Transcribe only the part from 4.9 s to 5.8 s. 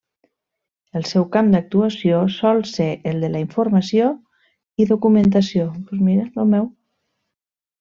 Documentació.